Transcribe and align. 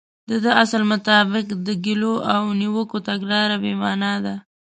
د 0.29 0.31
دې 0.43 0.51
اصل 0.63 0.81
مطابق 0.91 1.47
د 1.65 1.67
ګيلو 1.85 2.13
او 2.35 2.43
نيوکو 2.59 2.97
تګلاره 3.07 3.55
بې 3.63 3.73
معنا 3.81 4.13
ده. 4.25 4.35